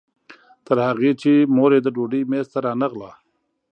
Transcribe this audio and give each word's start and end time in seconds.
تر 0.65 0.77
هغې 0.87 1.11
چې 1.21 1.31
مور 1.55 1.71
یې 1.75 1.79
د 1.83 1.87
ډوډۍ 1.95 2.21
میز 2.31 2.47
ته 2.53 2.59
رانغله. 2.65 3.11